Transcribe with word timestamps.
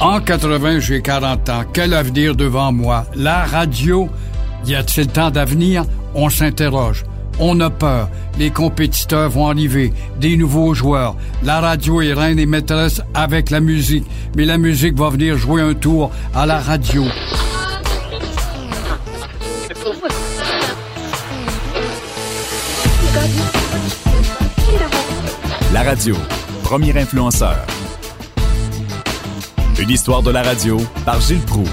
En 0.00 0.20
80, 0.20 0.80
j'ai 0.80 1.00
40 1.00 1.48
ans. 1.48 1.62
Quel 1.72 1.94
avenir 1.94 2.34
devant 2.34 2.72
moi? 2.72 3.06
La 3.14 3.44
radio, 3.44 4.08
y 4.66 4.74
a-t-il 4.74 5.06
tant 5.06 5.30
d'avenir? 5.30 5.84
On 6.14 6.28
s'interroge. 6.28 7.04
On 7.38 7.60
a 7.60 7.70
peur. 7.70 8.08
Les 8.36 8.50
compétiteurs 8.50 9.30
vont 9.30 9.48
arriver. 9.48 9.92
Des 10.20 10.36
nouveaux 10.36 10.74
joueurs. 10.74 11.14
La 11.44 11.60
radio 11.60 12.02
est 12.02 12.12
reine 12.12 12.40
et 12.40 12.46
maîtresse 12.46 13.00
avec 13.14 13.50
la 13.50 13.60
musique. 13.60 14.06
Mais 14.36 14.44
la 14.44 14.58
musique 14.58 14.98
va 14.98 15.10
venir 15.10 15.36
jouer 15.38 15.62
un 15.62 15.74
tour 15.74 16.10
à 16.34 16.46
la 16.46 16.58
radio. 16.58 17.04
Radio, 25.84 26.14
premier 26.62 26.96
influenceur. 26.96 27.66
Une 29.80 29.90
histoire 29.90 30.22
de 30.22 30.30
la 30.30 30.42
radio 30.44 30.78
par 31.04 31.20
Gilles 31.20 31.40
Proux. 31.40 31.68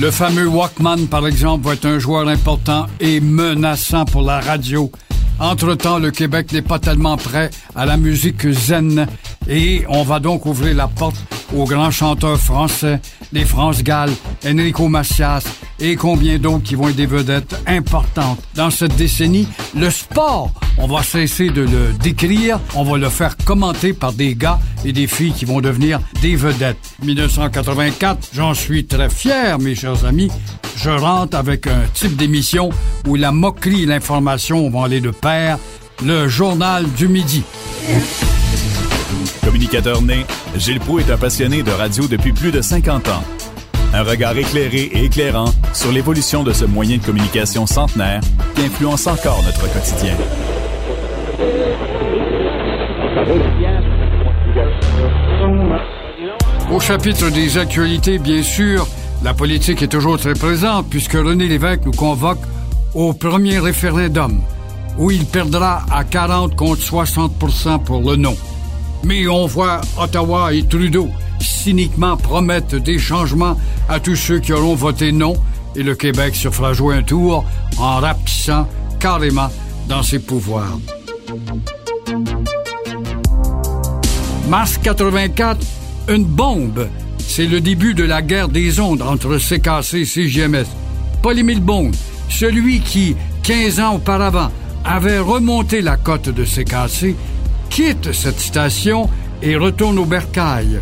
Le 0.00 0.10
fameux 0.10 0.46
Walkman, 0.46 1.08
par 1.10 1.26
exemple, 1.26 1.66
va 1.66 1.74
être 1.74 1.84
un 1.84 1.98
joueur 1.98 2.26
important 2.28 2.86
et 3.00 3.20
menaçant 3.20 4.06
pour 4.06 4.22
la 4.22 4.40
radio. 4.40 4.90
Entre-temps, 5.38 5.98
le 5.98 6.10
Québec 6.10 6.52
n'est 6.52 6.62
pas 6.62 6.78
tellement 6.78 7.18
prêt 7.18 7.50
à 7.74 7.84
la 7.84 7.98
musique 7.98 8.50
zen 8.50 9.06
et 9.46 9.84
on 9.88 10.04
va 10.04 10.20
donc 10.20 10.46
ouvrir 10.46 10.74
la 10.74 10.88
porte 10.88 11.16
aux 11.56 11.64
grands 11.64 11.90
chanteurs 11.90 12.38
français, 12.38 13.00
les 13.32 13.44
France 13.44 13.82
Gall, 13.82 14.10
Enrico 14.46 14.88
Macias 14.88 15.42
et 15.80 15.96
combien 15.96 16.38
d'autres 16.38 16.62
qui 16.62 16.74
vont 16.74 16.88
être 16.88 16.96
des 16.96 17.06
vedettes 17.06 17.60
importantes. 17.66 18.40
Dans 18.54 18.70
cette 18.70 18.96
décennie, 18.96 19.48
le 19.76 19.90
sport, 19.90 20.52
on 20.78 20.86
va 20.86 21.02
cesser 21.02 21.50
de 21.50 21.62
le 21.62 21.92
décrire, 22.00 22.60
on 22.74 22.84
va 22.84 22.98
le 22.98 23.08
faire 23.08 23.36
commenter 23.36 23.92
par 23.92 24.12
des 24.12 24.34
gars 24.34 24.58
et 24.84 24.92
des 24.92 25.06
filles 25.06 25.32
qui 25.32 25.44
vont 25.44 25.60
devenir 25.60 26.00
des 26.20 26.36
vedettes. 26.36 26.94
1984, 27.02 28.30
j'en 28.34 28.54
suis 28.54 28.86
très 28.86 29.10
fier, 29.10 29.58
mes 29.58 29.74
chers 29.74 30.04
amis. 30.04 30.30
Je 30.76 30.90
rentre 30.90 31.36
avec 31.36 31.66
un 31.66 31.82
type 31.92 32.16
d'émission 32.16 32.70
où 33.06 33.16
la 33.16 33.32
moquerie 33.32 33.82
et 33.82 33.86
l'information 33.86 34.70
vont 34.70 34.84
aller 34.84 35.00
de 35.00 35.10
pair, 35.10 35.58
le 36.04 36.28
journal 36.28 36.90
du 36.92 37.08
midi. 37.08 37.42
Communicateur 39.62 40.02
né, 40.02 40.26
Gilles 40.56 40.80
Proux 40.80 40.98
est 40.98 41.08
un 41.08 41.16
passionné 41.16 41.62
de 41.62 41.70
radio 41.70 42.08
depuis 42.08 42.32
plus 42.32 42.50
de 42.50 42.60
50 42.60 43.06
ans. 43.06 43.22
Un 43.94 44.02
regard 44.02 44.36
éclairé 44.36 44.90
et 44.92 45.04
éclairant 45.04 45.52
sur 45.72 45.92
l'évolution 45.92 46.42
de 46.42 46.52
ce 46.52 46.64
moyen 46.64 46.96
de 46.96 47.02
communication 47.04 47.64
centenaire 47.64 48.22
qui 48.56 48.62
influence 48.62 49.06
encore 49.06 49.40
notre 49.44 49.72
quotidien. 49.72 50.16
Au 56.68 56.80
chapitre 56.80 57.30
des 57.30 57.56
actualités, 57.56 58.18
bien 58.18 58.42
sûr, 58.42 58.88
la 59.22 59.32
politique 59.32 59.80
est 59.80 59.88
toujours 59.88 60.18
très 60.18 60.34
présente 60.34 60.90
puisque 60.90 61.12
René 61.12 61.46
Lévesque 61.46 61.84
nous 61.84 61.92
convoque 61.92 62.42
au 62.94 63.12
premier 63.12 63.60
référendum 63.60 64.42
où 64.98 65.12
il 65.12 65.24
perdra 65.24 65.84
à 65.92 66.02
40 66.02 66.56
contre 66.56 66.82
60 66.82 67.38
pour 67.84 68.00
le 68.00 68.16
non. 68.16 68.36
Mais 69.04 69.26
on 69.26 69.46
voit 69.46 69.80
Ottawa 69.98 70.52
et 70.52 70.62
Trudeau 70.64 71.08
cyniquement 71.40 72.16
promettre 72.16 72.78
des 72.78 72.98
changements 72.98 73.56
à 73.88 74.00
tous 74.00 74.16
ceux 74.16 74.38
qui 74.38 74.52
auront 74.52 74.74
voté 74.74 75.12
non 75.12 75.34
et 75.74 75.82
le 75.82 75.94
Québec 75.94 76.34
se 76.36 76.50
fera 76.50 76.72
jouer 76.72 76.96
un 76.96 77.02
tour 77.02 77.44
en 77.78 77.96
rapissant 77.98 78.68
carrément 79.00 79.50
dans 79.88 80.02
ses 80.02 80.18
pouvoirs. 80.18 80.78
Mars 84.48 84.78
84, 84.78 85.58
une 86.08 86.24
bombe. 86.24 86.88
C'est 87.18 87.46
le 87.46 87.60
début 87.60 87.94
de 87.94 88.04
la 88.04 88.20
guerre 88.20 88.48
des 88.48 88.80
ondes 88.80 89.02
entre 89.02 89.38
CKC 89.38 90.00
et 90.00 90.04
CGMS. 90.04 90.66
Paul-Émile 91.22 91.60
Bond, 91.60 91.92
celui 92.28 92.80
qui, 92.80 93.16
15 93.44 93.80
ans 93.80 93.94
auparavant, 93.94 94.50
avait 94.84 95.20
remonté 95.20 95.80
la 95.80 95.96
cote 95.96 96.28
de 96.28 96.44
CKC, 96.44 97.14
quitte 97.72 98.12
cette 98.12 98.38
station 98.38 99.08
et 99.42 99.56
retourne 99.56 99.98
au 99.98 100.04
bercail. 100.04 100.80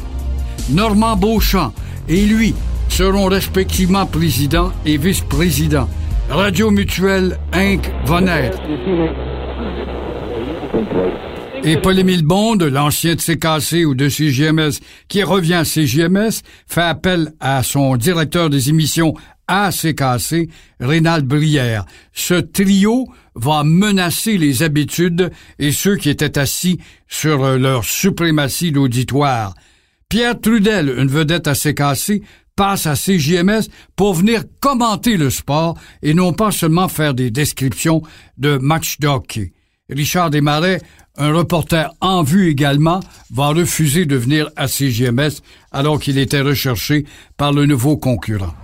Normand 0.70 1.16
Beauchamp 1.16 1.72
et 2.08 2.26
lui 2.26 2.52
seront 2.88 3.26
respectivement 3.26 4.06
président 4.06 4.72
et 4.84 4.96
vice-président. 4.96 5.88
Radio 6.28 6.72
Mutuelle 6.72 7.38
Inc. 7.52 7.88
va. 8.06 8.20
Et 11.62 11.76
Paul-Émile 11.76 12.24
Bond, 12.24 12.58
l'ancien 12.58 13.14
de 13.14 13.20
CKC 13.20 13.84
ou 13.84 13.94
de 13.94 14.08
CGMS, 14.08 14.80
qui 15.08 15.22
revient 15.22 15.54
à 15.54 15.64
CGMS, 15.64 16.42
fait 16.66 16.80
appel 16.80 17.32
à 17.38 17.62
son 17.62 17.96
directeur 17.96 18.50
des 18.50 18.68
émissions 18.68 19.14
à 19.50 19.70
CKC, 19.72 20.48
Rénal 20.78 21.22
Brière. 21.22 21.84
Ce 22.12 22.34
trio 22.34 23.08
va 23.34 23.64
menacer 23.64 24.38
les 24.38 24.62
habitudes 24.62 25.32
et 25.58 25.72
ceux 25.72 25.96
qui 25.96 26.08
étaient 26.08 26.38
assis 26.38 26.78
sur 27.08 27.58
leur 27.58 27.84
suprématie 27.84 28.70
d'auditoire. 28.70 29.54
Pierre 30.08 30.40
Trudel, 30.40 30.94
une 30.96 31.08
vedette 31.08 31.48
à 31.48 31.54
CKC, 31.54 32.22
passe 32.54 32.86
à 32.86 32.94
CJMS 32.94 33.68
pour 33.96 34.14
venir 34.14 34.44
commenter 34.60 35.16
le 35.16 35.30
sport 35.30 35.76
et 36.02 36.14
non 36.14 36.32
pas 36.32 36.52
seulement 36.52 36.88
faire 36.88 37.14
des 37.14 37.32
descriptions 37.32 38.02
de 38.38 38.56
matchs 38.56 39.00
d'hockey. 39.00 39.52
Richard 39.88 40.30
Desmarais, 40.30 40.80
un 41.16 41.32
reporter 41.32 41.90
en 42.00 42.22
vue 42.22 42.50
également, 42.50 43.00
va 43.32 43.48
refuser 43.48 44.06
de 44.06 44.14
venir 44.14 44.48
à 44.54 44.68
CGMS 44.68 45.42
alors 45.72 45.98
qu'il 45.98 46.18
était 46.18 46.40
recherché 46.40 47.04
par 47.36 47.52
le 47.52 47.66
nouveau 47.66 47.96
concurrent. 47.96 48.54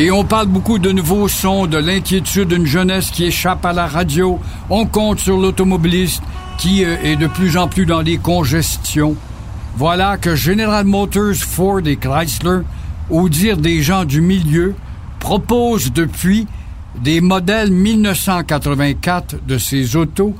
Et 0.00 0.12
on 0.12 0.22
parle 0.22 0.46
beaucoup 0.46 0.78
de 0.78 0.92
nouveaux 0.92 1.26
sons, 1.26 1.66
de 1.66 1.76
l'inquiétude 1.76 2.50
d'une 2.50 2.66
jeunesse 2.66 3.10
qui 3.10 3.24
échappe 3.24 3.64
à 3.64 3.72
la 3.72 3.88
radio. 3.88 4.38
On 4.70 4.86
compte 4.86 5.18
sur 5.18 5.36
l'automobiliste 5.36 6.22
qui 6.56 6.84
euh, 6.84 6.96
est 7.02 7.16
de 7.16 7.26
plus 7.26 7.56
en 7.56 7.66
plus 7.66 7.84
dans 7.84 8.00
les 8.00 8.16
congestions. 8.16 9.16
Voilà 9.76 10.16
que 10.16 10.36
General 10.36 10.84
Motors, 10.84 11.34
Ford 11.34 11.80
et 11.84 11.96
Chrysler, 11.96 12.60
au 13.10 13.28
dire 13.28 13.56
des 13.56 13.82
gens 13.82 14.04
du 14.04 14.20
milieu, 14.20 14.76
proposent 15.18 15.92
depuis 15.92 16.46
des 17.02 17.20
modèles 17.20 17.72
1984 17.72 19.44
de 19.48 19.58
ces 19.58 19.96
autos 19.96 20.32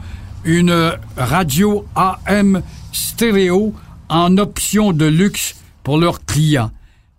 une 0.44 0.92
radio 1.16 1.84
AM 1.96 2.62
stéréo 2.92 3.75
en 4.08 4.38
option 4.38 4.92
de 4.92 5.06
luxe 5.06 5.56
pour 5.82 5.98
leurs 5.98 6.25
clients. 6.25 6.70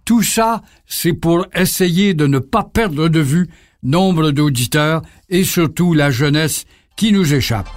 Tout 0.05 0.23
ça, 0.23 0.61
c'est 0.89 1.13
pour 1.13 1.45
essayer 1.55 2.13
de 2.13 2.27
ne 2.27 2.39
pas 2.39 2.63
perdre 2.63 3.07
de 3.07 3.19
vue 3.19 3.47
nombre 3.83 4.31
d'auditeurs 4.31 5.01
et 5.29 5.45
surtout 5.45 5.93
la 5.93 6.11
jeunesse 6.11 6.65
qui 6.97 7.13
nous 7.13 7.33
échappe. 7.33 7.69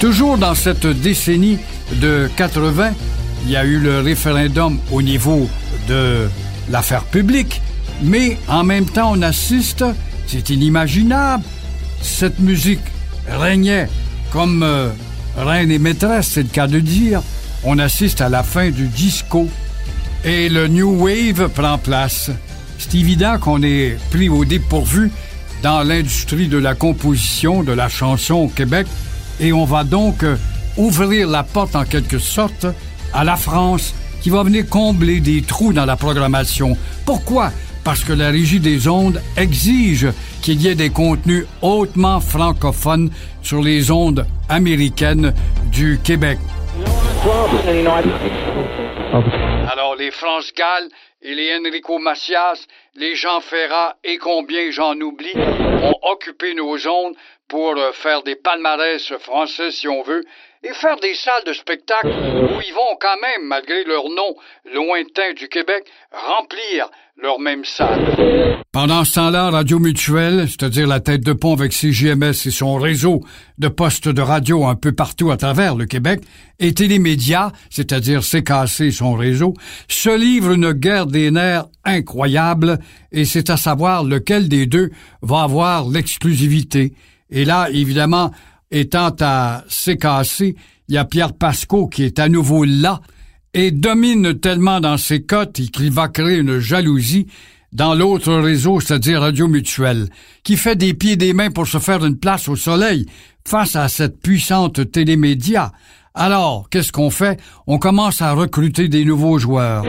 Toujours 0.00 0.38
dans 0.38 0.54
cette 0.54 0.86
décennie 0.86 1.58
de 2.00 2.30
80, 2.36 2.92
il 3.44 3.50
y 3.50 3.56
a 3.56 3.64
eu 3.64 3.78
le 3.78 4.00
référendum 4.00 4.78
au 4.92 5.02
niveau 5.02 5.48
de 5.88 6.28
l'affaire 6.70 7.04
publique, 7.04 7.60
mais 8.02 8.38
en 8.48 8.64
même 8.64 8.86
temps, 8.86 9.12
on 9.12 9.22
assiste, 9.22 9.84
c'est 10.26 10.50
inimaginable, 10.50 11.42
cette 12.00 12.38
musique 12.38 12.80
régnait 13.28 13.88
comme 14.30 14.62
euh, 14.62 14.90
reine 15.36 15.70
et 15.70 15.78
maîtresse, 15.78 16.28
c'est 16.32 16.42
le 16.42 16.48
cas 16.48 16.66
de 16.66 16.80
dire. 16.80 17.22
On 17.64 17.78
assiste 17.78 18.20
à 18.20 18.28
la 18.28 18.42
fin 18.42 18.70
du 18.70 18.88
disco 18.88 19.48
et 20.24 20.48
le 20.48 20.68
New 20.68 21.04
Wave 21.04 21.48
prend 21.48 21.78
place. 21.78 22.30
C'est 22.78 22.94
évident 22.94 23.38
qu'on 23.38 23.62
est 23.62 23.96
pris 24.10 24.28
au 24.28 24.44
dépourvu 24.44 25.10
dans 25.62 25.82
l'industrie 25.82 26.48
de 26.48 26.58
la 26.58 26.74
composition, 26.74 27.62
de 27.62 27.72
la 27.72 27.88
chanson 27.88 28.34
au 28.34 28.48
Québec, 28.48 28.86
et 29.40 29.52
on 29.52 29.64
va 29.64 29.82
donc 29.82 30.22
euh, 30.22 30.36
ouvrir 30.76 31.28
la 31.28 31.42
porte 31.42 31.74
en 31.74 31.84
quelque 31.84 32.18
sorte 32.18 32.66
à 33.12 33.24
la 33.24 33.36
France 33.36 33.94
qui 34.20 34.30
va 34.30 34.42
venir 34.42 34.68
combler 34.68 35.20
des 35.20 35.42
trous 35.42 35.72
dans 35.72 35.86
la 35.86 35.96
programmation. 35.96 36.76
Pourquoi? 37.04 37.52
Parce 37.84 38.02
que 38.02 38.14
la 38.14 38.30
Régie 38.30 38.60
des 38.60 38.88
ondes 38.88 39.20
exige 39.36 40.08
qu'il 40.42 40.60
y 40.62 40.68
ait 40.68 40.74
des 40.74 40.90
contenus 40.90 41.46
hautement 41.60 42.20
francophones 42.20 43.10
sur 43.42 43.62
les 43.62 43.90
ondes 43.90 44.26
américaines 44.48 45.34
du 45.70 46.00
Québec. 46.02 46.38
Alors, 49.70 49.96
les 49.96 50.10
France 50.10 50.52
Gall 50.56 50.88
et 51.22 51.34
les 51.34 51.56
Enrico 51.58 51.98
Macias, 51.98 52.66
les 52.96 53.16
Jean 53.16 53.40
Ferrat 53.40 53.96
et 54.04 54.18
combien 54.18 54.70
j'en 54.70 54.98
oublie, 55.00 55.34
ont 55.36 55.98
occupé 56.12 56.54
nos 56.54 56.76
ondes 56.86 57.14
pour 57.48 57.76
euh, 57.76 57.92
faire 57.92 58.22
des 58.22 58.36
palmarès 58.36 59.12
français, 59.18 59.70
si 59.70 59.88
on 59.88 60.02
veut, 60.02 60.22
et 60.62 60.72
faire 60.72 60.96
des 60.96 61.14
salles 61.14 61.44
de 61.46 61.52
spectacle 61.52 62.08
où 62.08 62.60
ils 62.66 62.74
vont 62.74 62.96
quand 63.00 63.20
même, 63.20 63.46
malgré 63.46 63.84
leur 63.84 64.04
nom 64.08 64.34
lointain 64.72 65.32
du 65.36 65.48
Québec, 65.48 65.84
remplir 66.10 66.88
leur 67.20 67.38
même 67.38 67.64
salle. 67.64 68.64
Pendant 68.72 69.04
ce 69.04 69.14
temps-là, 69.14 69.50
Radio 69.50 69.78
Mutuelle, 69.78 70.48
c'est-à-dire 70.48 70.86
la 70.86 71.00
tête 71.00 71.20
de 71.20 71.32
pont 71.32 71.52
avec 71.52 71.72
CGMS 71.72 72.32
et 72.46 72.50
son 72.50 72.76
réseau 72.76 73.20
de 73.58 73.68
postes 73.68 74.08
de 74.08 74.22
radio 74.22 74.64
un 74.64 74.74
peu 74.74 74.92
partout 74.92 75.30
à 75.30 75.36
travers 75.36 75.76
le 75.76 75.86
Québec, 75.86 76.20
et 76.58 76.72
Télémédia, 76.72 77.52
c'est-à-dire 77.70 78.22
CKC 78.22 78.90
son 78.90 79.14
réseau, 79.14 79.54
se 79.88 80.16
livrent 80.16 80.52
une 80.52 80.72
guerre 80.72 81.06
des 81.06 81.30
nerfs 81.30 81.66
incroyable, 81.84 82.78
et 83.12 83.24
c'est 83.24 83.50
à 83.50 83.56
savoir 83.56 84.04
lequel 84.04 84.48
des 84.48 84.66
deux 84.66 84.90
va 85.22 85.42
avoir 85.42 85.88
l'exclusivité. 85.88 86.94
Et 87.30 87.44
là, 87.44 87.68
évidemment, 87.70 88.30
étant 88.70 89.14
à 89.20 89.64
CKC, 89.68 90.54
il 90.88 90.94
y 90.94 90.98
a 90.98 91.04
Pierre 91.04 91.32
Pasco 91.32 91.88
qui 91.88 92.04
est 92.04 92.18
à 92.18 92.28
nouveau 92.28 92.64
là 92.64 93.00
et 93.54 93.70
domine 93.70 94.38
tellement 94.38 94.80
dans 94.80 94.98
ses 94.98 95.22
cotes 95.22 95.60
qu'il 95.70 95.90
va 95.90 96.08
créer 96.08 96.38
une 96.38 96.58
jalousie 96.58 97.26
dans 97.72 97.94
l'autre 97.94 98.32
réseau, 98.34 98.80
c'est-à-dire 98.80 99.20
Radio 99.20 99.48
Mutuelle, 99.48 100.08
qui 100.42 100.56
fait 100.56 100.76
des 100.76 100.94
pieds 100.94 101.12
et 101.12 101.16
des 101.16 101.32
mains 101.32 101.50
pour 101.50 101.66
se 101.66 101.78
faire 101.78 102.04
une 102.04 102.18
place 102.18 102.48
au 102.48 102.56
soleil 102.56 103.06
face 103.46 103.76
à 103.76 103.88
cette 103.88 104.20
puissante 104.20 104.90
télémédia. 104.90 105.72
Alors, 106.16 106.68
qu'est-ce 106.70 106.92
qu'on 106.92 107.10
fait? 107.10 107.40
On 107.66 107.78
commence 107.78 108.22
à 108.22 108.34
recruter 108.34 108.86
des 108.86 109.04
nouveaux 109.04 109.36
joueurs. 109.40 109.84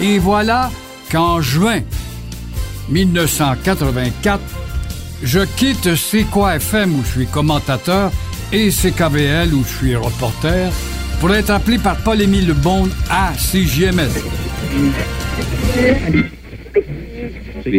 Et 0.00 0.20
voilà 0.20 0.70
qu'en 1.10 1.40
juin 1.40 1.80
1984, 2.88 4.40
je 5.24 5.40
quitte 5.40 5.96
C'est 5.96 6.24
où 6.94 7.02
je 7.02 7.10
suis 7.10 7.26
commentateur 7.26 8.12
et 8.52 8.70
CKVL 8.70 9.52
où 9.52 9.64
je 9.64 9.76
suis 9.76 9.96
reporter 9.96 10.70
pour 11.20 11.34
être 11.34 11.50
appelé 11.50 11.78
par 11.78 11.96
Paul-Émile 11.98 12.52
Bond 12.52 12.88
à 13.10 13.32
CJMS. 13.34 14.22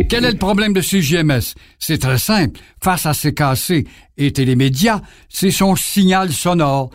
Quel 0.10 0.26
est 0.26 0.32
le 0.32 0.38
problème 0.38 0.74
de 0.74 0.82
CJMS? 0.82 1.56
C'est 1.80 2.00
très 2.00 2.18
simple. 2.18 2.60
Face 2.84 3.06
à 3.06 3.14
CKC 3.14 3.86
et 4.18 4.32
Télémédia, 4.32 5.02
c'est 5.30 5.52
son 5.52 5.76
signal 5.76 6.32
sonore 6.32 6.90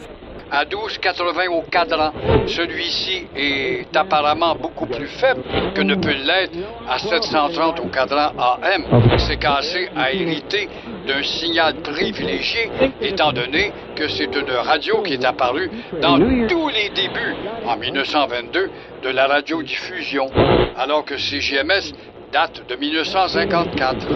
à 0.53 0.65
12,80 0.67 1.49
au 1.49 1.63
cadran. 1.63 2.13
Celui-ci 2.47 3.27
est 3.35 3.97
apparemment 3.97 4.55
beaucoup 4.55 4.87
plus 4.87 5.09
faible 5.09 5.43
que 5.75 5.81
ne 5.81 5.95
peut 5.95 6.13
l'être 6.13 6.53
à 6.89 6.99
730 6.99 7.81
au 7.81 7.89
cadran 7.89 8.33
AM. 8.37 8.85
CKC 9.17 9.89
a 9.97 10.13
hérité 10.13 10.69
d'un 11.07 11.23
signal 11.23 11.77
privilégié, 11.77 12.71
étant 13.01 13.33
donné 13.33 13.73
que 13.97 14.07
c'est 14.09 14.35
une 14.35 14.53
radio 14.53 15.03
qui 15.03 15.15
est 15.15 15.25
apparue 15.25 15.71
dans 16.03 16.19
tous 16.19 16.69
les 16.69 16.91
débuts, 16.91 17.35
en 17.67 17.77
1922, 17.77 18.71
de 19.03 19.09
la 19.09 19.27
radiodiffusion, 19.27 20.31
alors 20.77 21.05
que 21.05 21.17
CGMS 21.17 21.93
date 22.31 22.63
de 22.69 22.77
1954. 22.77 24.07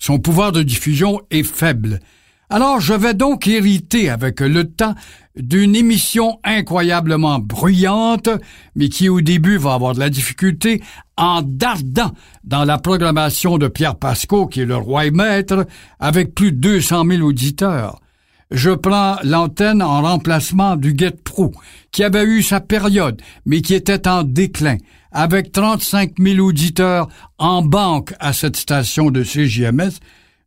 Son 0.00 0.18
pouvoir 0.18 0.50
de 0.52 0.62
diffusion 0.62 1.20
est 1.30 1.46
faible. 1.46 2.00
Alors 2.50 2.80
je 2.80 2.92
vais 2.92 3.14
donc 3.14 3.48
hériter 3.48 4.10
avec 4.10 4.40
le 4.40 4.64
temps 4.64 4.94
d'une 5.34 5.74
émission 5.74 6.38
incroyablement 6.44 7.38
bruyante, 7.38 8.28
mais 8.76 8.88
qui 8.88 9.08
au 9.08 9.20
début 9.20 9.56
va 9.56 9.74
avoir 9.74 9.94
de 9.94 10.00
la 10.00 10.10
difficulté 10.10 10.82
en 11.16 11.42
dardant 11.42 12.12
dans 12.44 12.64
la 12.64 12.78
programmation 12.78 13.56
de 13.58 13.68
Pierre 13.68 13.96
Pasco, 13.96 14.46
qui 14.46 14.60
est 14.60 14.66
le 14.66 14.76
roi 14.76 15.06
et 15.06 15.10
maître, 15.10 15.66
avec 15.98 16.34
plus 16.34 16.52
de 16.52 16.58
200 16.58 17.04
000 17.08 17.22
auditeurs. 17.22 17.98
Je 18.50 18.70
prends 18.70 19.16
l'antenne 19.24 19.82
en 19.82 20.02
remplacement 20.02 20.76
du 20.76 20.94
Get 20.96 21.16
Pro, 21.24 21.52
qui 21.90 22.04
avait 22.04 22.24
eu 22.24 22.42
sa 22.42 22.60
période, 22.60 23.20
mais 23.46 23.62
qui 23.62 23.74
était 23.74 24.06
en 24.06 24.22
déclin, 24.22 24.76
avec 25.10 25.50
35 25.50 26.12
000 26.18 26.38
auditeurs 26.46 27.08
en 27.38 27.62
banque 27.62 28.14
à 28.20 28.32
cette 28.32 28.56
station 28.56 29.10
de 29.10 29.24
CJMS, 29.24 29.98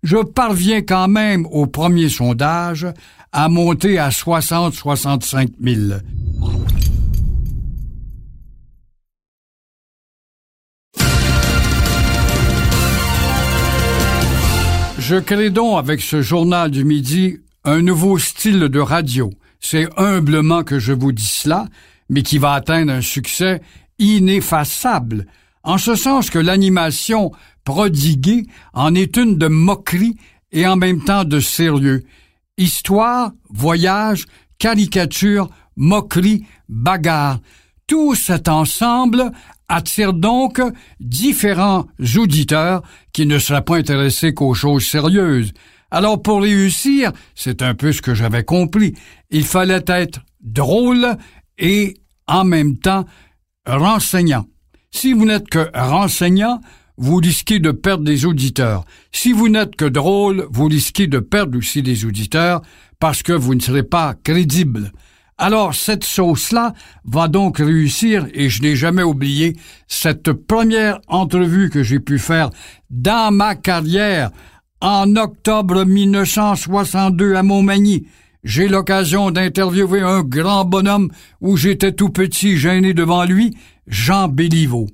je 0.03 0.17
parviens 0.17 0.81
quand 0.81 1.07
même 1.07 1.45
au 1.47 1.67
premier 1.67 2.09
sondage 2.09 2.88
à 3.31 3.49
monter 3.49 3.99
à 3.99 4.09
60-65 4.09 5.49
000. 5.61 5.99
Je 14.99 15.15
crée 15.15 15.49
donc 15.49 15.79
avec 15.79 16.01
ce 16.01 16.21
journal 16.21 16.69
du 16.69 16.83
midi 16.83 17.38
un 17.63 17.81
nouveau 17.81 18.17
style 18.17 18.59
de 18.59 18.79
radio. 18.79 19.29
C'est 19.59 19.88
humblement 19.97 20.63
que 20.63 20.79
je 20.79 20.94
vous 20.94 21.11
dis 21.11 21.25
cela, 21.25 21.67
mais 22.09 22.23
qui 22.23 22.38
va 22.38 22.53
atteindre 22.53 22.91
un 22.91 23.01
succès 23.01 23.61
ineffaçable, 23.99 25.25
en 25.68 25.78
ce 25.78 25.96
sens 25.96 26.30
que 26.30 26.40
l'animation 26.40 27.34
prodiguée 27.66 28.46
en 28.74 28.96
est 28.96 29.18
une 29.18 29.38
de 29.38 29.50
moquerie 29.50 30.16
et 30.54 30.66
en 30.66 30.78
même 30.78 31.04
temps 31.04 31.25
de 31.25 31.42
sérieux. 31.42 32.06
Histoire, 32.58 33.34
voyage, 33.50 34.28
caricature, 34.60 35.50
moquerie, 35.75 36.46
bagarre. 36.69 37.40
Tout 37.86 38.16
cet 38.16 38.48
ensemble 38.48 39.30
attire 39.68 40.14
donc 40.14 40.62
différents 41.02 41.86
auditeurs 42.16 42.81
qui 43.12 43.25
ne 43.25 43.38
seraient 43.38 43.62
pas 43.62 43.75
intéressés 43.75 44.34
qu'aux 44.34 44.54
choses 44.54 44.86
sérieuses. 44.86 45.52
Alors 45.92 46.22
pour 46.22 46.44
réussir, 46.44 47.12
c'est 47.36 47.62
un 47.62 47.75
peu 47.75 47.92
ce 47.92 48.02
que 48.02 48.16
j'avais 48.16 48.46
compris, 48.46 48.94
il 49.31 49.44
fallait 49.44 49.84
être 49.88 50.22
drôle 50.40 51.18
et 51.58 51.98
en 52.25 52.46
même 52.46 52.78
temps 52.78 53.04
renseignant. 53.66 54.46
Si 54.92 55.13
vous 55.13 55.25
n'êtes 55.25 55.50
que 55.50 55.69
renseignant, 55.74 56.62
vous 56.98 57.18
risquez 57.18 57.60
de 57.60 57.72
perdre 57.72 58.04
des 58.04 58.25
auditeurs. 58.25 58.86
Si 59.12 59.31
vous 59.31 59.50
n'êtes 59.50 59.75
que 59.75 59.86
drôle, 59.86 60.48
vous 60.50 60.66
risquez 60.66 61.07
de 61.07 61.19
perdre 61.19 61.57
aussi 61.57 61.84
des 61.84 62.06
auditeurs 62.06 62.62
parce 63.00 63.22
que 63.22 63.34
vous 63.34 63.54
ne 63.54 63.60
serez 63.60 63.84
pas 63.84 64.16
crédible. 64.24 64.92
Alors 65.38 65.75
cette 65.75 66.04
sauce-là 66.04 66.74
va 67.06 67.28
donc 67.28 67.60
réussir 67.60 68.25
et 68.34 68.50
je 68.50 68.63
n'ai 68.63 68.75
jamais 68.75 69.04
oublié 69.04 69.56
cette 69.88 70.31
première 70.34 71.00
entrevue 71.07 71.69
que 71.69 71.83
j'ai 71.83 72.00
pu 72.00 72.18
faire 72.18 72.50
dans 72.90 73.31
ma 73.31 73.54
carrière 73.54 74.31
en 74.81 75.16
octobre 75.16 75.85
1962 75.85 77.35
à 77.35 77.44
Montmagny. 77.44 78.07
J'ai 78.44 78.68
l'occasion 78.68 79.30
d'interviewer 79.30 80.02
un 80.02 80.21
grand 80.21 80.66
bonhomme 80.66 81.11
où 81.42 81.56
j'étais 81.56 81.92
tout 81.92 82.09
petit 82.09 82.57
gêné 82.57 82.95
devant 82.95 83.26
lui, 83.26 83.56
Jean 83.87 84.27
Béliveau. 84.27 84.87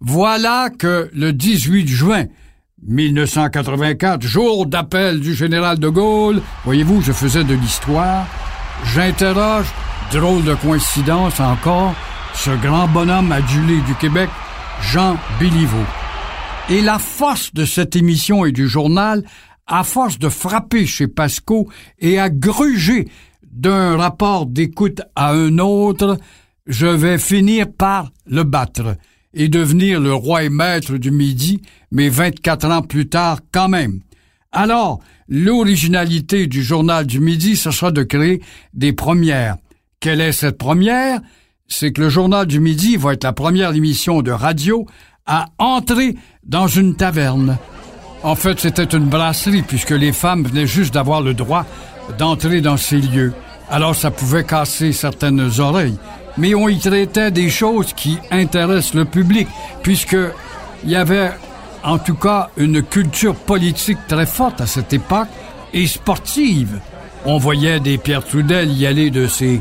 Voilà 0.00 0.70
que 0.70 1.10
le 1.12 1.32
18 1.32 1.88
juin 1.88 2.24
1984, 2.86 4.22
jour 4.22 4.66
d'appel 4.66 5.20
du 5.20 5.34
général 5.34 5.78
de 5.78 5.88
Gaulle, 5.88 6.42
voyez-vous, 6.64 7.00
je 7.00 7.12
faisais 7.12 7.44
de 7.44 7.54
l'histoire, 7.54 8.26
j'interroge, 8.84 9.66
drôle 10.12 10.44
de 10.44 10.54
coïncidence 10.54 11.40
encore, 11.40 11.94
ce 12.34 12.50
grand 12.50 12.88
bonhomme 12.88 13.32
adulé 13.32 13.80
du 13.82 13.94
Québec, 13.94 14.28
Jean 14.82 15.16
Béliveau. 15.40 15.84
Et 16.68 16.80
la 16.80 16.98
force 16.98 17.54
de 17.54 17.64
cette 17.64 17.96
émission 17.96 18.44
et 18.44 18.52
du 18.52 18.68
journal, 18.68 19.22
à 19.66 19.84
force 19.84 20.18
de 20.18 20.28
frapper 20.28 20.86
chez 20.86 21.08
Pasco 21.08 21.68
et 21.98 22.18
à 22.18 22.28
gruger 22.28 23.08
d'un 23.42 23.96
rapport 23.96 24.46
d'écoute 24.46 25.00
à 25.14 25.32
un 25.32 25.58
autre, 25.58 26.18
je 26.66 26.86
vais 26.86 27.18
finir 27.18 27.66
par 27.70 28.10
le 28.26 28.42
battre 28.42 28.96
et 29.34 29.48
devenir 29.48 30.00
le 30.00 30.14
roi 30.14 30.44
et 30.44 30.48
maître 30.48 30.96
du 30.96 31.10
Midi, 31.10 31.60
mais 31.90 32.08
24 32.08 32.70
ans 32.70 32.82
plus 32.82 33.08
tard 33.08 33.40
quand 33.52 33.68
même. 33.68 34.00
Alors, 34.52 35.00
l'originalité 35.28 36.46
du 36.46 36.62
journal 36.62 37.06
du 37.06 37.20
Midi, 37.20 37.56
ce 37.56 37.70
sera 37.70 37.90
de 37.90 38.02
créer 38.02 38.40
des 38.72 38.92
premières. 38.92 39.56
Quelle 40.00 40.20
est 40.20 40.32
cette 40.32 40.58
première? 40.58 41.20
C'est 41.66 41.92
que 41.92 42.02
le 42.02 42.08
journal 42.08 42.46
du 42.46 42.60
Midi 42.60 42.96
va 42.96 43.14
être 43.14 43.24
la 43.24 43.32
première 43.32 43.74
émission 43.74 44.22
de 44.22 44.30
radio 44.30 44.86
à 45.26 45.46
entrer 45.58 46.14
dans 46.44 46.68
une 46.68 46.94
taverne. 46.94 47.58
En 48.22 48.36
fait, 48.36 48.60
c'était 48.60 48.84
une 48.84 49.06
brasserie 49.06 49.62
puisque 49.62 49.90
les 49.90 50.12
femmes 50.12 50.44
venaient 50.44 50.66
juste 50.66 50.94
d'avoir 50.94 51.20
le 51.20 51.34
droit 51.34 51.66
d'entrer 52.18 52.60
dans 52.60 52.76
ces 52.76 53.00
lieux. 53.00 53.32
Alors 53.70 53.96
ça 53.96 54.10
pouvait 54.10 54.44
casser 54.44 54.92
certaines 54.92 55.50
oreilles 55.58 55.96
mais 56.36 56.54
on 56.54 56.68
y 56.68 56.78
traitait 56.78 57.30
des 57.30 57.50
choses 57.50 57.92
qui 57.92 58.18
intéressent 58.30 58.94
le 58.94 59.04
public, 59.04 59.48
puisque 59.82 60.16
il 60.84 60.90
y 60.90 60.96
avait 60.96 61.30
en 61.82 61.98
tout 61.98 62.14
cas 62.14 62.50
une 62.56 62.82
culture 62.82 63.34
politique 63.34 63.98
très 64.08 64.26
forte 64.26 64.60
à 64.60 64.66
cette 64.66 64.92
époque 64.92 65.28
et 65.72 65.86
sportive. 65.86 66.80
On 67.24 67.38
voyait 67.38 67.80
des 67.80 67.98
Pierre 67.98 68.24
Trudel 68.24 68.72
y 68.72 68.86
aller 68.86 69.10
de 69.10 69.26
ses 69.26 69.60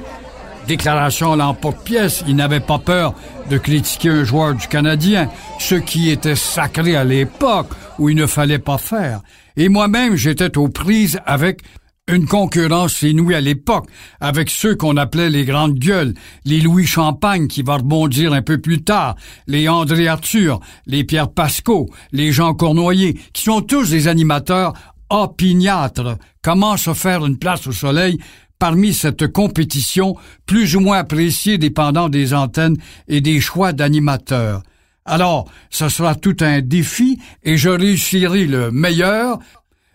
Déclaration 0.68 1.34
à 1.34 1.36
l'emporte-pièce, 1.36 2.24
il 2.27 2.38
n'avait 2.38 2.62
pas 2.62 2.80
peur 2.80 3.13
de 3.50 3.58
critiquer 3.58 4.10
un 4.10 4.24
joueur 4.24 4.53
du 4.53 4.68
Canadien, 4.68 5.30
ce 5.60 5.75
qui 5.75 6.10
était 6.10 6.38
sacré 6.38 6.96
à 6.96 7.03
l'époque 7.03 7.68
où 8.00 8.10
il 8.10 8.15
ne 8.15 8.25
fallait 8.25 8.60
pas 8.60 8.77
faire. 8.77 9.20
Et 9.58 9.68
moi-même, 9.68 10.15
j'étais 10.15 10.58
aux 10.58 10.70
prises 10.70 11.20
avec 11.25 11.62
une 12.10 12.26
concurrence 12.26 13.02
inouïe 13.02 13.36
à 13.36 13.42
l'époque, 13.42 13.88
avec 14.20 14.50
ceux 14.50 14.76
qu'on 14.76 14.98
appelait 14.98 15.30
les 15.30 15.46
grandes 15.46 15.80
gueules, 15.80 16.14
les 16.44 16.60
Louis 16.60 16.86
Champagne 16.86 17.48
qui 17.48 17.62
va 17.62 17.78
rebondir 17.78 18.34
un 18.34 18.42
peu 18.42 18.60
plus 18.60 18.84
tard, 18.84 19.16
les 19.48 19.70
André 19.70 20.08
Arthur, 20.08 20.60
les 20.86 21.06
Pierre 21.06 21.32
Pascot, 21.32 21.90
les 22.12 22.34
Jean 22.34 22.54
Cournoyer, 22.56 23.18
qui 23.32 23.44
sont 23.44 23.62
tous 23.62 23.90
des 23.90 24.10
animateurs 24.10 24.74
opiniâtres. 25.10 26.18
Comment 26.42 26.76
se 26.76 26.94
faire 26.94 27.26
une 27.26 27.38
place 27.38 27.68
au 27.68 27.72
soleil 27.72 28.18
parmi 28.60 28.94
cette 28.94 29.32
compétition 29.32 30.16
plus 30.46 30.76
ou 30.76 30.82
moins 30.82 30.98
appréciée 30.98 31.58
dépendant 31.58 32.10
des 32.10 32.34
antennes 32.34 32.78
et 33.08 33.22
des 33.22 33.40
choix 33.40 33.72
d'animateurs? 33.72 34.62
Alors, 35.06 35.50
ce 35.70 35.90
sera 35.90 36.16
tout 36.16 36.38
un 36.42 36.62
défi 36.62 37.20
et 37.44 37.58
je 37.58 37.70
réussirai 37.70 38.46
le 38.46 38.72
meilleur 38.72 39.40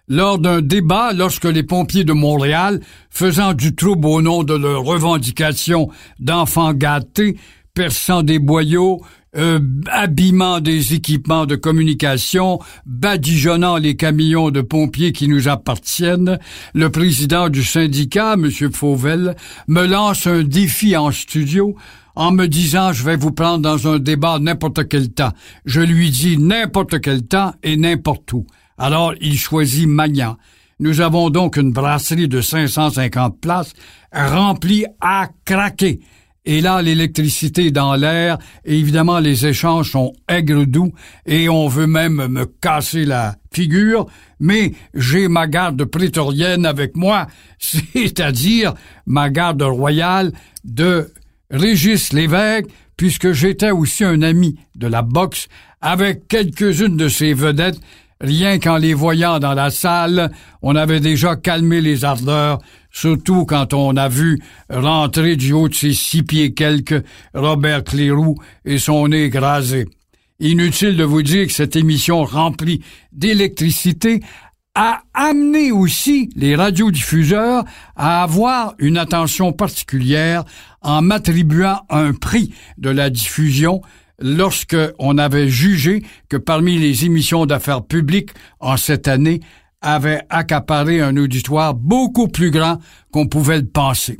lors 0.08 0.38
d'un 0.38 0.60
débat 0.60 1.12
lorsque 1.12 1.44
les 1.44 1.62
pompiers 1.62 2.04
de 2.04 2.12
Montréal, 2.12 2.80
faisant 3.10 3.54
du 3.54 3.74
trouble 3.74 4.06
au 4.06 4.22
nom 4.22 4.42
de 4.42 4.54
leurs 4.54 4.84
revendications 4.84 5.88
d'enfants 6.18 6.72
gâtés, 6.72 7.36
perçant 7.74 8.22
des 8.22 8.38
boyaux, 8.38 9.00
euh, 9.36 9.60
habillement 9.90 10.60
des 10.60 10.94
équipements 10.94 11.44
de 11.44 11.54
communication, 11.54 12.58
badigeonnant 12.86 13.76
les 13.76 13.94
camions 13.94 14.50
de 14.50 14.62
pompiers 14.62 15.12
qui 15.12 15.28
nous 15.28 15.48
appartiennent, 15.48 16.38
le 16.74 16.90
président 16.90 17.50
du 17.50 17.62
syndicat, 17.62 18.34
M. 18.34 18.50
Fauvel, 18.72 19.36
me 19.68 19.86
lance 19.86 20.26
un 20.26 20.42
défi 20.42 20.96
en 20.96 21.10
studio 21.10 21.76
en 22.16 22.32
me 22.32 22.46
disant 22.46 22.92
je 22.92 23.04
vais 23.04 23.16
vous 23.16 23.30
prendre 23.30 23.60
dans 23.60 23.86
un 23.86 23.98
débat 23.98 24.38
n'importe 24.40 24.88
quel 24.88 25.10
temps. 25.10 25.32
Je 25.66 25.82
lui 25.82 26.10
dis 26.10 26.38
n'importe 26.38 27.00
quel 27.00 27.22
temps 27.22 27.52
et 27.62 27.76
n'importe 27.76 28.32
où. 28.32 28.46
Alors 28.78 29.14
il 29.20 29.36
choisit 29.36 29.86
Magnan. 29.86 30.36
Nous 30.80 31.00
avons 31.00 31.28
donc 31.30 31.56
une 31.56 31.72
brasserie 31.72 32.28
de 32.28 32.40
550 32.40 33.40
places 33.40 33.72
remplie 34.12 34.86
à 35.00 35.28
craquer. 35.44 36.00
Et 36.44 36.62
là, 36.62 36.80
l'électricité 36.80 37.66
est 37.66 37.72
dans 37.72 37.94
l'air, 37.94 38.38
et 38.64 38.78
évidemment, 38.78 39.18
les 39.18 39.46
échanges 39.46 39.90
sont 39.90 40.14
aigres-doux, 40.28 40.94
et 41.26 41.50
on 41.50 41.68
veut 41.68 41.86
même 41.86 42.26
me 42.28 42.46
casser 42.46 43.04
la 43.04 43.34
figure, 43.52 44.06
mais 44.40 44.72
j'ai 44.94 45.28
ma 45.28 45.46
garde 45.46 45.84
prétorienne 45.84 46.64
avec 46.64 46.96
moi, 46.96 47.26
c'est-à-dire 47.58 48.72
ma 49.04 49.28
garde 49.28 49.60
royale 49.60 50.32
de 50.64 51.12
Régis 51.50 52.14
Lévesque, 52.14 52.68
puisque 52.96 53.32
j'étais 53.32 53.70
aussi 53.70 54.04
un 54.04 54.22
ami 54.22 54.58
de 54.74 54.86
la 54.86 55.02
boxe 55.02 55.48
avec 55.82 56.28
quelques-unes 56.28 56.96
de 56.96 57.08
ses 57.08 57.34
vedettes 57.34 57.80
Rien 58.20 58.58
qu'en 58.58 58.78
les 58.78 58.94
voyant 58.94 59.38
dans 59.38 59.54
la 59.54 59.70
salle, 59.70 60.32
on 60.60 60.74
avait 60.74 60.98
déjà 60.98 61.36
calmé 61.36 61.80
les 61.80 62.04
ardeurs, 62.04 62.58
surtout 62.90 63.44
quand 63.44 63.74
on 63.74 63.96
a 63.96 64.08
vu 64.08 64.40
rentrer 64.68 65.36
du 65.36 65.52
haut 65.52 65.68
de 65.68 65.74
ses 65.74 65.92
six 65.92 66.24
pieds 66.24 66.52
quelques 66.52 67.04
Robert 67.32 67.84
Cléroux 67.84 68.34
et 68.64 68.78
son 68.78 69.06
nez 69.06 69.28
grasé. 69.28 69.86
Inutile 70.40 70.96
de 70.96 71.04
vous 71.04 71.22
dire 71.22 71.46
que 71.46 71.52
cette 71.52 71.76
émission 71.76 72.24
remplie 72.24 72.82
d'électricité 73.12 74.20
a 74.74 75.02
amené 75.14 75.70
aussi 75.70 76.30
les 76.34 76.56
radiodiffuseurs 76.56 77.64
à 77.94 78.22
avoir 78.22 78.74
une 78.78 78.98
attention 78.98 79.52
particulière 79.52 80.44
en 80.82 81.02
m'attribuant 81.02 81.82
un 81.88 82.12
prix 82.12 82.52
de 82.78 82.90
la 82.90 83.10
diffusion 83.10 83.80
lorsque 84.18 84.76
on 84.98 85.18
avait 85.18 85.48
jugé 85.48 86.02
que 86.28 86.36
parmi 86.36 86.78
les 86.78 87.04
émissions 87.04 87.46
d'affaires 87.46 87.84
publiques 87.84 88.30
en 88.60 88.76
cette 88.76 89.08
année 89.08 89.40
avait 89.80 90.22
accaparé 90.28 91.00
un 91.00 91.16
auditoire 91.16 91.74
beaucoup 91.74 92.28
plus 92.28 92.50
grand 92.50 92.78
qu'on 93.12 93.28
pouvait 93.28 93.58
le 93.58 93.66
penser. 93.66 94.18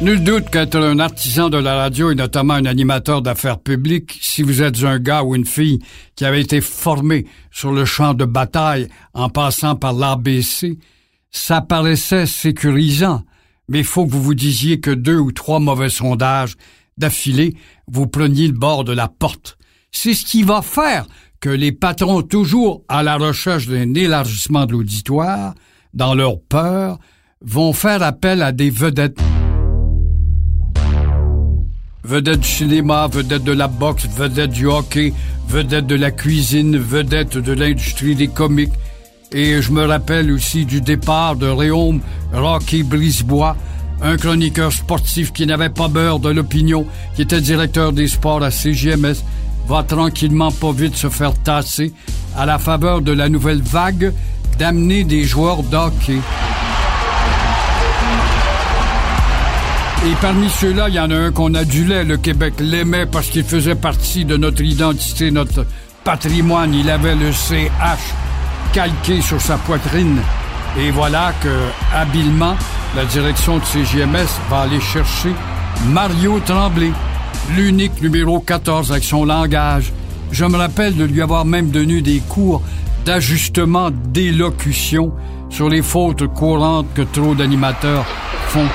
Nul 0.00 0.22
doute 0.22 0.50
qu'être 0.50 0.76
un 0.76 0.98
artisan 0.98 1.48
de 1.48 1.56
la 1.56 1.76
radio 1.76 2.10
et 2.10 2.14
notamment 2.14 2.54
un 2.54 2.66
animateur 2.66 3.22
d'affaires 3.22 3.58
publiques, 3.58 4.18
si 4.20 4.42
vous 4.42 4.60
êtes 4.60 4.82
un 4.82 4.98
gars 4.98 5.22
ou 5.22 5.34
une 5.34 5.46
fille 5.46 5.78
qui 6.14 6.24
avait 6.24 6.42
été 6.42 6.60
formé 6.60 7.26
sur 7.50 7.72
le 7.72 7.84
champ 7.84 8.12
de 8.12 8.24
bataille 8.24 8.88
en 9.14 9.30
passant 9.30 9.76
par 9.76 9.94
l'ABC, 9.94 10.78
ça 11.30 11.60
paraissait 11.60 12.26
sécurisant 12.26 13.22
mais 13.68 13.80
il 13.80 13.84
faut 13.84 14.06
que 14.06 14.10
vous 14.10 14.22
vous 14.22 14.34
disiez 14.34 14.80
que 14.80 14.90
deux 14.90 15.18
ou 15.18 15.32
trois 15.32 15.60
mauvais 15.60 15.88
sondages 15.88 16.56
d'affilée, 16.98 17.56
vous 17.88 18.06
preniez 18.06 18.46
le 18.46 18.54
bord 18.54 18.84
de 18.84 18.92
la 18.92 19.08
porte. 19.08 19.58
C'est 19.90 20.14
ce 20.14 20.24
qui 20.24 20.42
va 20.42 20.62
faire 20.62 21.06
que 21.40 21.48
les 21.48 21.72
patrons, 21.72 22.22
toujours 22.22 22.82
à 22.88 23.02
la 23.02 23.16
recherche 23.16 23.68
d'un 23.68 23.94
élargissement 23.94 24.66
de 24.66 24.72
l'auditoire, 24.72 25.54
dans 25.92 26.14
leur 26.14 26.40
peur, 26.40 26.98
vont 27.42 27.72
faire 27.72 28.02
appel 28.02 28.42
à 28.42 28.52
des 28.52 28.70
vedettes. 28.70 29.20
Vedettes 32.02 32.40
du 32.40 32.48
cinéma, 32.48 33.08
vedettes 33.08 33.44
de 33.44 33.52
la 33.52 33.68
boxe, 33.68 34.06
vedettes 34.06 34.50
du 34.50 34.66
hockey, 34.66 35.12
vedettes 35.48 35.86
de 35.86 35.94
la 35.94 36.10
cuisine, 36.10 36.76
vedettes 36.76 37.38
de 37.38 37.52
l'industrie 37.52 38.14
des 38.14 38.28
comiques, 38.28 38.72
et 39.34 39.60
je 39.60 39.72
me 39.72 39.84
rappelle 39.84 40.30
aussi 40.30 40.64
du 40.64 40.80
départ 40.80 41.34
de 41.34 41.48
Réaume 41.48 42.00
Rocky 42.32 42.84
Brisebois, 42.84 43.56
un 44.00 44.16
chroniqueur 44.16 44.72
sportif 44.72 45.32
qui 45.32 45.44
n'avait 45.44 45.70
pas 45.70 45.88
peur 45.88 46.20
de 46.20 46.30
l'opinion, 46.30 46.86
qui 47.16 47.22
était 47.22 47.40
directeur 47.40 47.92
des 47.92 48.06
sports 48.06 48.44
à 48.44 48.52
CGMS, 48.52 49.16
va 49.66 49.82
tranquillement 49.82 50.52
pas 50.52 50.70
vite 50.70 50.94
se 50.94 51.08
faire 51.08 51.34
tasser 51.34 51.92
à 52.36 52.46
la 52.46 52.60
faveur 52.60 53.00
de 53.00 53.10
la 53.10 53.28
nouvelle 53.28 53.60
vague 53.60 54.12
d'amener 54.56 55.02
des 55.02 55.24
joueurs 55.24 55.64
d'hockey. 55.64 56.18
Et 60.06 60.14
parmi 60.20 60.48
ceux-là, 60.48 60.88
il 60.90 60.94
y 60.94 61.00
en 61.00 61.10
a 61.10 61.16
un 61.16 61.32
qu'on 61.32 61.54
adulait. 61.54 62.04
Le 62.04 62.18
Québec 62.18 62.54
l'aimait 62.60 63.06
parce 63.06 63.28
qu'il 63.28 63.44
faisait 63.44 63.74
partie 63.74 64.24
de 64.24 64.36
notre 64.36 64.62
identité, 64.62 65.30
notre 65.32 65.66
patrimoine. 66.04 66.72
Il 66.74 66.88
avait 66.90 67.16
le 67.16 67.32
CH 67.32 67.70
calqué 68.74 69.20
sur 69.20 69.40
sa 69.40 69.56
poitrine. 69.56 70.18
Et 70.76 70.90
voilà 70.90 71.32
que, 71.40 71.48
habilement, 71.94 72.56
la 72.96 73.04
direction 73.04 73.58
de 73.58 73.64
CGMS 73.64 74.26
va 74.50 74.62
aller 74.62 74.80
chercher 74.80 75.30
Mario 75.86 76.40
Tremblay, 76.44 76.90
l'unique 77.56 78.02
numéro 78.02 78.40
14 78.40 78.90
avec 78.90 79.04
son 79.04 79.24
langage. 79.24 79.92
Je 80.32 80.44
me 80.44 80.56
rappelle 80.56 80.96
de 80.96 81.04
lui 81.04 81.22
avoir 81.22 81.44
même 81.44 81.70
donné 81.70 82.02
des 82.02 82.18
cours 82.18 82.62
d'ajustement 83.04 83.90
d'élocution 83.92 85.12
sur 85.50 85.68
les 85.68 85.82
fautes 85.82 86.26
courantes 86.34 86.92
que 86.94 87.02
trop 87.02 87.36
d'animateurs 87.36 88.04
font. 88.48 88.66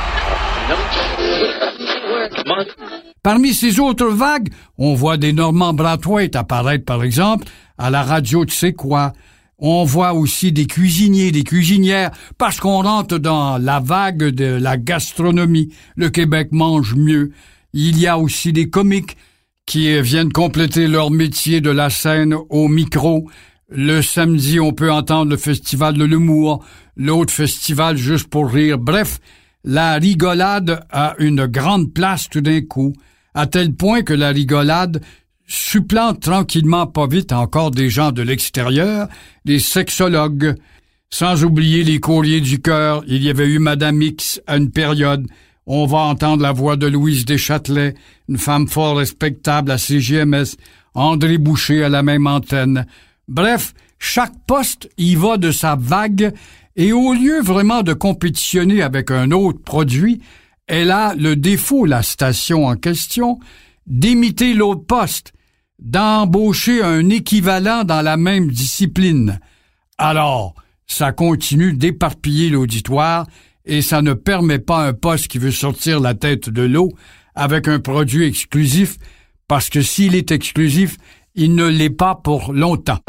Parmi 3.21 3.53
ces 3.53 3.81
autres 3.81 4.07
vagues, 4.07 4.47
on 4.77 4.93
voit 4.93 5.17
des 5.17 5.33
Normands 5.33 5.73
Brathwaite 5.73 6.37
apparaître, 6.37 6.85
par 6.85 7.03
exemple, 7.03 7.45
à 7.77 7.89
la 7.89 8.03
radio 8.03 8.45
de 8.45 8.51
sais 8.51 8.71
quoi, 8.71 9.11
on 9.59 9.83
voit 9.83 10.13
aussi 10.13 10.51
des 10.51 10.65
cuisiniers, 10.65 11.31
des 11.31 11.43
cuisinières, 11.43 12.11
parce 12.37 12.59
qu'on 12.59 12.81
rentre 12.81 13.17
dans 13.17 13.57
la 13.57 13.79
vague 13.79 14.23
de 14.23 14.45
la 14.45 14.77
gastronomie. 14.77 15.73
Le 15.95 16.09
Québec 16.09 16.49
mange 16.51 16.95
mieux. 16.95 17.31
Il 17.73 17.99
y 17.99 18.07
a 18.07 18.17
aussi 18.17 18.53
des 18.53 18.69
comiques 18.69 19.17
qui 19.65 20.01
viennent 20.01 20.31
compléter 20.31 20.87
leur 20.87 21.11
métier 21.11 21.61
de 21.61 21.69
la 21.69 21.89
scène 21.89 22.35
au 22.49 22.67
micro. 22.67 23.29
Le 23.69 24.01
samedi, 24.01 24.59
on 24.59 24.71
peut 24.71 24.91
entendre 24.91 25.29
le 25.29 25.37
festival 25.37 25.95
de 25.95 26.05
l'humour, 26.05 26.65
l'autre 26.95 27.31
festival 27.31 27.97
juste 27.97 28.27
pour 28.27 28.49
rire. 28.49 28.79
Bref, 28.79 29.19
la 29.63 29.95
rigolade 29.95 30.83
a 30.89 31.13
une 31.19 31.45
grande 31.45 31.93
place 31.93 32.29
tout 32.29 32.41
d'un 32.41 32.61
coup, 32.61 32.93
à 33.35 33.45
tel 33.45 33.75
point 33.75 34.01
que 34.01 34.13
la 34.13 34.29
rigolade 34.29 35.01
supplante 35.49 36.21
tranquillement 36.21 36.85
pas 36.85 37.07
vite 37.07 37.33
encore 37.33 37.71
des 37.71 37.89
gens 37.89 38.11
de 38.11 38.21
l'extérieur, 38.21 39.07
des 39.45 39.59
sexologues, 39.59 40.55
sans 41.09 41.43
oublier 41.43 41.83
les 41.83 41.99
courriers 41.99 42.39
du 42.39 42.61
cœur. 42.61 43.03
Il 43.07 43.23
y 43.23 43.29
avait 43.29 43.47
eu 43.47 43.59
Madame 43.59 44.01
X 44.01 44.39
à 44.45 44.57
une 44.57 44.71
période. 44.71 45.27
On 45.65 45.87
va 45.87 45.97
entendre 45.97 46.43
la 46.43 46.51
voix 46.51 46.77
de 46.77 46.87
Louise 46.87 47.25
Deschâtelet, 47.25 47.95
une 48.27 48.37
femme 48.37 48.67
fort 48.67 48.97
respectable 48.97 49.71
à 49.71 49.79
CGMS, 49.79 50.55
André 50.93 51.37
Boucher 51.39 51.83
à 51.83 51.89
la 51.89 52.03
même 52.03 52.27
antenne. 52.27 52.85
Bref, 53.27 53.73
chaque 53.97 54.33
poste 54.45 54.89
y 54.97 55.15
va 55.15 55.37
de 55.37 55.51
sa 55.51 55.75
vague 55.75 56.31
et 56.75 56.93
au 56.93 57.13
lieu 57.13 57.41
vraiment 57.41 57.81
de 57.81 57.93
compétitionner 57.93 58.83
avec 58.83 59.09
un 59.09 59.31
autre 59.31 59.61
produit, 59.63 60.21
elle 60.67 60.91
a 60.91 61.15
le 61.15 61.35
défaut, 61.35 61.85
la 61.85 62.03
station 62.03 62.67
en 62.67 62.75
question, 62.75 63.39
d'imiter 63.87 64.53
l'autre 64.53 64.85
poste 64.85 65.33
d'embaucher 65.79 66.83
un 66.83 67.09
équivalent 67.09 67.83
dans 67.83 68.01
la 68.01 68.17
même 68.17 68.49
discipline. 68.49 69.39
Alors, 69.97 70.55
ça 70.87 71.11
continue 71.11 71.73
d'éparpiller 71.73 72.49
l'auditoire 72.49 73.27
et 73.65 73.81
ça 73.81 74.01
ne 74.01 74.13
permet 74.13 74.59
pas 74.59 74.85
un 74.85 74.93
poste 74.93 75.27
qui 75.27 75.37
veut 75.37 75.51
sortir 75.51 75.99
la 75.99 76.13
tête 76.13 76.49
de 76.49 76.63
l'eau 76.63 76.89
avec 77.35 77.67
un 77.67 77.79
produit 77.79 78.25
exclusif, 78.25 78.97
parce 79.47 79.69
que 79.69 79.81
s'il 79.81 80.15
est 80.15 80.31
exclusif, 80.31 80.97
il 81.35 81.55
ne 81.55 81.67
l'est 81.67 81.89
pas 81.89 82.15
pour 82.15 82.51
longtemps. 82.51 82.99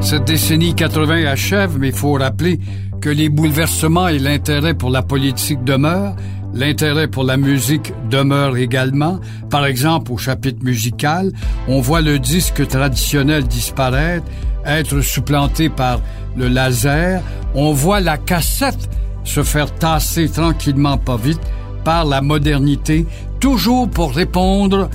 Cette 0.00 0.24
décennie 0.24 0.74
80 0.74 1.24
achève, 1.24 1.78
mais 1.78 1.88
il 1.88 1.94
faut 1.94 2.12
rappeler 2.12 2.60
que 3.00 3.08
les 3.08 3.30
bouleversements 3.30 4.08
et 4.08 4.18
l'intérêt 4.18 4.74
pour 4.74 4.90
la 4.90 5.02
politique 5.02 5.64
demeurent, 5.64 6.14
l'intérêt 6.54 7.08
pour 7.08 7.24
la 7.24 7.36
musique 7.36 7.92
demeure 8.08 8.56
également. 8.56 9.20
Par 9.50 9.66
exemple, 9.66 10.12
au 10.12 10.16
chapitre 10.16 10.64
musical, 10.64 11.32
on 11.68 11.80
voit 11.80 12.00
le 12.00 12.18
disque 12.18 12.66
traditionnel 12.66 13.44
disparaître, 13.44 14.26
être 14.64 15.00
supplanté 15.00 15.68
par 15.68 16.00
le 16.36 16.48
laser. 16.48 17.22
On 17.54 17.72
voit 17.72 18.00
la 18.00 18.16
cassette 18.16 18.88
se 19.24 19.42
faire 19.42 19.74
tasser 19.74 20.28
tranquillement 20.28 20.98
pas 20.98 21.16
vite 21.16 21.40
par 21.82 22.04
la 22.04 22.20
modernité, 22.20 23.06
toujours 23.40 23.88
pour 23.88 24.14
répondre 24.14 24.88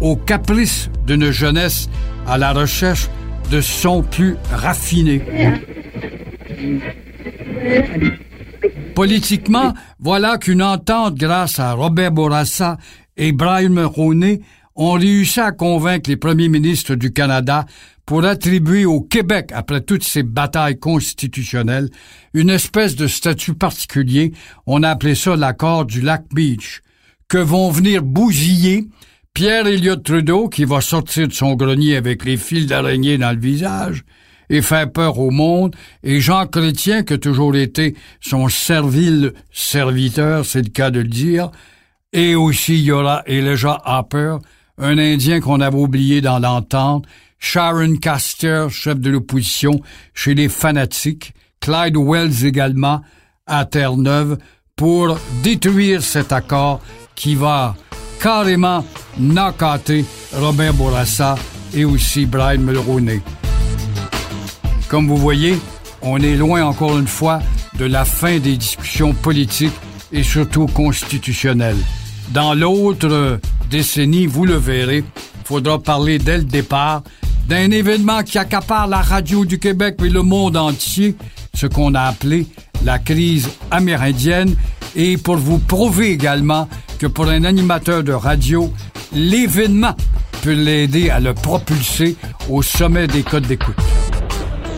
aux 0.00 0.16
caprices 0.16 0.90
d'une 1.06 1.30
jeunesse 1.30 1.88
à 2.26 2.36
la 2.36 2.52
recherche 2.52 3.08
de 3.50 3.60
sons 3.60 4.02
plus 4.02 4.36
raffinés. 4.50 5.22
Politiquement, 8.96 9.74
voilà 10.00 10.38
qu'une 10.38 10.62
entente 10.62 11.16
grâce 11.16 11.58
à 11.58 11.74
Robert 11.74 12.12
Bourassa 12.12 12.78
et 13.18 13.32
Brian 13.32 13.68
Mulroney 13.68 14.40
ont 14.74 14.92
réussi 14.92 15.38
à 15.38 15.52
convaincre 15.52 16.08
les 16.08 16.16
premiers 16.16 16.48
ministres 16.48 16.94
du 16.94 17.12
Canada 17.12 17.66
pour 18.06 18.24
attribuer 18.24 18.86
au 18.86 19.02
Québec, 19.02 19.50
après 19.52 19.82
toutes 19.82 20.02
ces 20.02 20.22
batailles 20.22 20.78
constitutionnelles, 20.78 21.90
une 22.32 22.48
espèce 22.48 22.96
de 22.96 23.06
statut 23.06 23.52
particulier, 23.52 24.32
on 24.64 24.82
a 24.82 24.88
appelé 24.88 25.14
ça 25.14 25.36
l'accord 25.36 25.84
du 25.84 26.00
lac 26.00 26.24
Beach, 26.32 26.80
que 27.28 27.36
vont 27.36 27.70
venir 27.70 28.02
bousiller 28.02 28.88
Pierre 29.34 29.66
Elliott 29.66 30.02
Trudeau, 30.02 30.48
qui 30.48 30.64
va 30.64 30.80
sortir 30.80 31.28
de 31.28 31.34
son 31.34 31.54
grenier 31.54 31.96
avec 31.96 32.24
les 32.24 32.38
fils 32.38 32.66
d'araignée 32.66 33.18
dans 33.18 33.32
le 33.32 33.40
visage, 33.40 34.04
et 34.50 34.62
faire 34.62 34.90
peur 34.90 35.18
au 35.18 35.30
monde, 35.30 35.74
et 36.02 36.20
Jean 36.20 36.46
Chrétien, 36.46 37.02
qui 37.02 37.14
a 37.14 37.18
toujours 37.18 37.56
été 37.56 37.94
son 38.20 38.48
servile 38.48 39.32
serviteur, 39.52 40.44
c'est 40.44 40.62
le 40.62 40.70
cas 40.70 40.90
de 40.90 41.00
le 41.00 41.08
dire, 41.08 41.50
et 42.12 42.34
aussi 42.34 42.74
il 42.74 42.84
y 42.84 42.92
aura 42.92 43.22
Elijah 43.26 43.80
Harper, 43.84 44.36
un 44.78 44.98
Indien 44.98 45.40
qu'on 45.40 45.60
avait 45.60 45.76
oublié 45.76 46.20
dans 46.20 46.38
l'entente, 46.38 47.06
Sharon 47.38 47.96
Caster, 47.96 48.66
chef 48.70 48.98
de 48.98 49.10
l'opposition 49.10 49.80
chez 50.14 50.34
les 50.34 50.48
fanatiques, 50.48 51.34
Clyde 51.60 51.96
Wells 51.96 52.44
également 52.44 53.02
à 53.46 53.64
Terre-Neuve 53.64 54.38
pour 54.74 55.18
détruire 55.42 56.02
cet 56.02 56.32
accord 56.32 56.80
qui 57.14 57.34
va 57.34 57.74
carrément 58.20 58.84
knockater 59.18 60.04
Robert 60.32 60.74
Bourassa 60.74 61.36
et 61.74 61.84
aussi 61.84 62.26
Brian 62.26 62.60
Mulroney. 62.60 63.22
Comme 64.88 65.08
vous 65.08 65.16
voyez, 65.16 65.58
on 66.02 66.18
est 66.18 66.36
loin 66.36 66.64
encore 66.64 66.98
une 66.98 67.08
fois 67.08 67.40
de 67.78 67.84
la 67.84 68.04
fin 68.04 68.38
des 68.38 68.56
discussions 68.56 69.12
politiques 69.12 69.74
et 70.12 70.22
surtout 70.22 70.66
constitutionnelles. 70.66 71.76
Dans 72.30 72.54
l'autre 72.54 73.40
décennie, 73.68 74.26
vous 74.26 74.44
le 74.44 74.54
verrez, 74.54 75.04
faudra 75.44 75.80
parler 75.80 76.18
dès 76.18 76.38
le 76.38 76.44
départ 76.44 77.02
d'un 77.48 77.70
événement 77.70 78.22
qui 78.22 78.38
accapare 78.38 78.86
la 78.86 79.02
radio 79.02 79.44
du 79.44 79.58
Québec 79.58 79.96
et 80.04 80.08
le 80.08 80.22
monde 80.22 80.56
entier, 80.56 81.16
ce 81.54 81.66
qu'on 81.66 81.94
a 81.94 82.02
appelé 82.02 82.46
la 82.84 82.98
crise 82.98 83.48
amérindienne, 83.70 84.54
et 84.94 85.16
pour 85.16 85.36
vous 85.36 85.58
prouver 85.58 86.10
également 86.10 86.68
que 86.98 87.06
pour 87.06 87.28
un 87.28 87.44
animateur 87.44 88.02
de 88.02 88.12
radio, 88.12 88.72
l'événement 89.12 89.94
peut 90.42 90.54
l'aider 90.54 91.10
à 91.10 91.20
le 91.20 91.34
propulser 91.34 92.16
au 92.48 92.62
sommet 92.62 93.06
des 93.06 93.22
codes 93.22 93.46
d'écoute. 93.46 93.76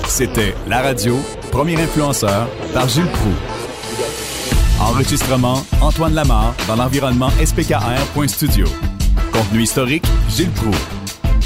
C'était 0.08 0.54
La 0.66 0.82
Radio, 0.82 1.16
premier 1.52 1.80
influenceur 1.80 2.48
par 2.72 2.88
Gilles 2.88 3.06
Proux. 3.06 3.34
Enregistrement 4.80 5.62
Antoine 5.80 6.14
Lamar 6.14 6.54
dans 6.66 6.76
l'environnement 6.76 7.30
spkr.studio. 7.44 8.66
Contenu 9.32 9.62
historique 9.62 10.06
Gilles 10.28 10.50
Proux. 10.50 10.74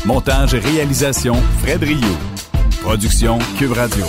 Montage 0.06 0.54
et 0.54 0.60
réalisation, 0.60 1.34
Fred 1.62 1.82
Rio. 1.82 2.16
Production 2.82 3.38
Cube 3.58 3.72
Radio. 3.72 4.06